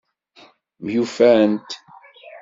Myufant. 0.83 1.65